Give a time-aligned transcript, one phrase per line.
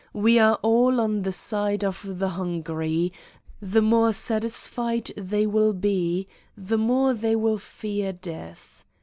[0.13, 3.13] We are all on the side of the hungry:
[3.61, 6.27] the more satisfied they will be,
[6.57, 8.83] the more they will fear death.